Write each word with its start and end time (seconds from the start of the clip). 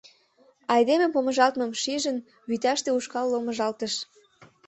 Айдеме 0.73 1.07
помыжалтмым 1.13 1.71
шижын, 1.81 2.17
вӱташте 2.49 2.89
ушкал 2.97 3.27
ломыжалтыш. 3.33 3.93